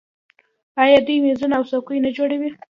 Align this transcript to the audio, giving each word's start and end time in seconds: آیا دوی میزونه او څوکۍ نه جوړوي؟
آیا 0.83 0.97
دوی 1.07 1.17
میزونه 1.25 1.53
او 1.57 1.63
څوکۍ 1.69 1.97
نه 2.05 2.09
جوړوي؟ 2.17 2.49